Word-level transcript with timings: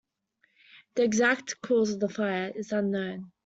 The 0.95 1.03
exact 1.03 1.61
cause 1.61 1.91
of 1.91 1.99
the 1.99 2.09
fire 2.09 2.51
is 2.55 2.71
unknown. 2.71 3.31